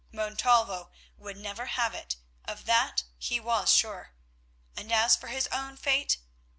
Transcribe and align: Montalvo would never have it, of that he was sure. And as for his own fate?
Montalvo 0.11 0.89
would 1.15 1.37
never 1.37 1.67
have 1.67 1.93
it, 1.93 2.15
of 2.45 2.65
that 2.65 3.03
he 3.19 3.39
was 3.39 3.71
sure. 3.71 4.15
And 4.75 4.91
as 4.91 5.15
for 5.15 5.27
his 5.27 5.45
own 5.51 5.77
fate? 5.77 6.17